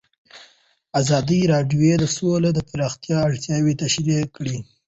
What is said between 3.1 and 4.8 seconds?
اړتیاوې تشریح کړي.